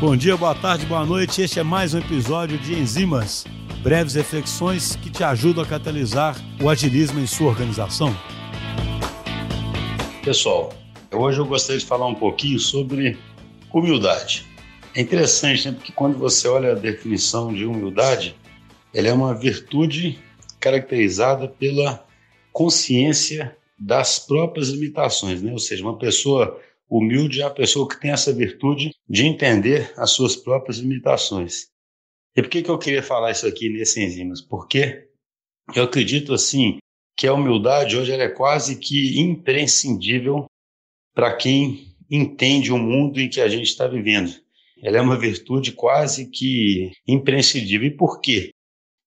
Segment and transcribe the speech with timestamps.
[0.00, 1.40] Bom dia, boa tarde, boa noite.
[1.40, 3.44] Este é mais um episódio de Enzimas,
[3.80, 8.14] breves reflexões que te ajudam a catalisar o agilismo em sua organização.
[10.22, 10.74] Pessoal,
[11.12, 13.16] hoje eu gostaria de falar um pouquinho sobre
[13.72, 14.44] humildade.
[14.94, 15.74] É interessante, né?
[15.76, 18.36] Porque quando você olha a definição de humildade,
[18.92, 20.18] ela é uma virtude
[20.58, 22.04] caracterizada pela
[22.52, 25.52] consciência das próprias limitações, né?
[25.52, 26.60] Ou seja, uma pessoa
[26.98, 31.66] humilde é a pessoa que tem essa virtude de entender as suas próprias limitações.
[32.36, 34.40] E por que, que eu queria falar isso aqui nesse enzimas?
[34.40, 35.08] Porque
[35.74, 36.78] eu acredito assim
[37.16, 40.46] que a humildade hoje é quase que imprescindível
[41.14, 44.32] para quem entende o mundo em que a gente está vivendo.
[44.82, 47.88] Ela é uma virtude quase que imprescindível.
[47.88, 48.50] E por quê?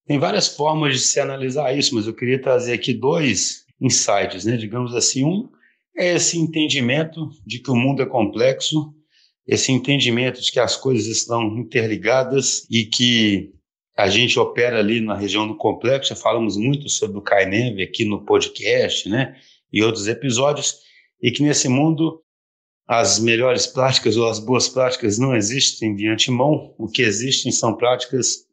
[0.06, 4.58] Tem várias formas de se analisar isso, mas eu queria trazer aqui dois insights, né?
[4.58, 5.24] digamos assim.
[5.24, 5.50] Um
[5.98, 8.94] é esse entendimento de que o mundo é complexo,
[9.46, 13.54] esse entendimento de que as coisas estão interligadas e que
[13.98, 16.10] a gente opera ali na região do complexo.
[16.10, 19.36] Já falamos muito sobre o Kaineve aqui no podcast, né?
[19.74, 20.76] E outros episódios,
[21.22, 22.22] e que nesse mundo
[22.88, 27.76] as melhores práticas ou as boas práticas não existem de antemão, o que existem são
[27.76, 28.46] práticas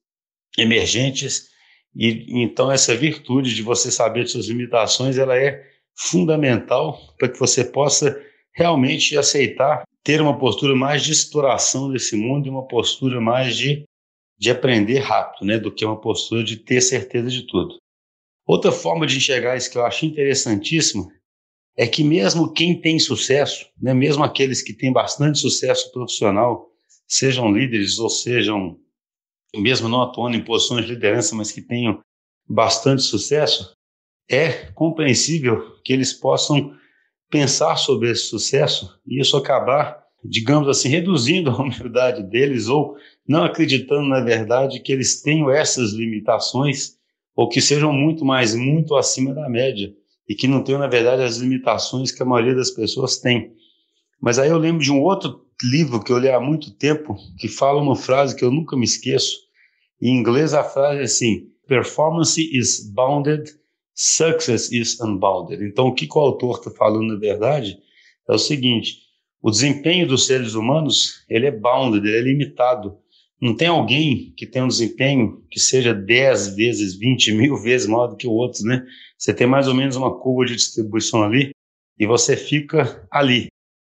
[0.58, 1.48] emergentes
[1.94, 7.38] e então essa virtude de você saber de suas limitações, ela é fundamental para que
[7.38, 8.20] você possa
[8.54, 13.84] realmente aceitar ter uma postura mais de exploração desse mundo e uma postura mais de,
[14.38, 17.78] de aprender rápido, né, do que uma postura de ter certeza de tudo.
[18.46, 21.10] Outra forma de enxergar isso que eu acho interessantíssimo
[21.76, 26.70] é que mesmo quem tem sucesso, né, mesmo aqueles que têm bastante sucesso profissional,
[27.08, 28.78] sejam líderes ou sejam,
[29.56, 32.00] mesmo não atuando em posições de liderança, mas que tenham
[32.46, 33.74] bastante sucesso,
[34.30, 36.74] é compreensível que eles possam
[37.30, 43.44] pensar sobre esse sucesso e isso acabar, digamos assim, reduzindo a humildade deles ou não
[43.44, 46.96] acreditando na verdade que eles tenham essas limitações
[47.36, 49.92] ou que sejam muito mais, muito acima da média
[50.28, 53.52] e que não tenham, na verdade, as limitações que a maioria das pessoas tem.
[54.20, 57.48] Mas aí eu lembro de um outro livro que eu li há muito tempo, que
[57.48, 59.36] fala uma frase que eu nunca me esqueço.
[60.00, 63.50] Em inglês a frase é assim: Performance is bounded,
[63.94, 65.64] success is unbounded.
[65.64, 67.78] Então o que, o autor está falando na verdade
[68.28, 68.98] é o seguinte:
[69.40, 72.98] o desempenho dos seres humanos ele é bounded, ele é limitado.
[73.40, 78.06] Não tem alguém que tenha um desempenho que seja 10 vezes, 20 mil vezes maior
[78.06, 78.84] do que o outro, né?
[79.18, 81.50] Você tem mais ou menos uma curva de distribuição ali
[81.98, 83.48] e você fica ali.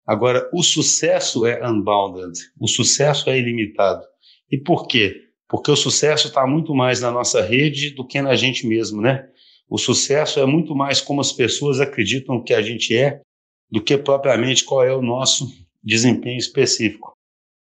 [0.06, 4.04] Agora, o sucesso é unbounded, o sucesso é ilimitado.
[4.52, 5.22] E por quê?
[5.48, 9.28] Porque o sucesso está muito mais na nossa rede do que na gente mesmo, né?
[9.70, 13.22] O sucesso é muito mais como as pessoas acreditam que a gente é
[13.70, 15.48] do que propriamente qual é o nosso
[15.84, 17.14] desempenho específico.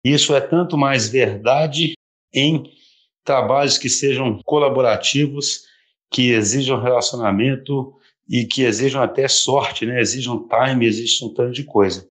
[0.03, 1.93] Isso é tanto mais verdade
[2.33, 2.63] em
[3.23, 5.65] trabalhos que sejam colaborativos,
[6.09, 7.93] que exijam relacionamento
[8.27, 9.99] e que exijam até sorte, né?
[9.99, 12.07] exijam time, exijam um tanto de coisa.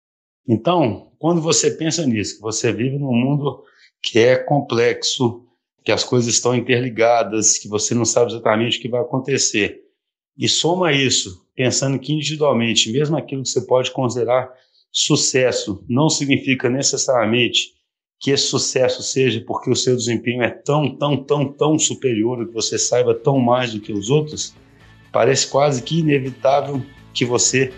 [0.48, 3.62] Então, quando você pensa nisso, que você vive num mundo
[4.02, 5.45] que é complexo,
[5.86, 9.82] que as coisas estão interligadas, que você não sabe exatamente o que vai acontecer,
[10.36, 14.52] e soma isso, pensando que individualmente, mesmo aquilo que você pode considerar
[14.90, 17.72] sucesso, não significa necessariamente
[18.18, 22.52] que esse sucesso seja porque o seu desempenho é tão, tão, tão, tão superior, que
[22.52, 24.56] você saiba tão mais do que os outros,
[25.12, 26.82] parece quase que inevitável
[27.14, 27.72] que você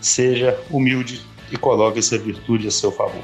[0.00, 1.20] seja humilde
[1.52, 3.22] e coloque essa virtude a seu favor.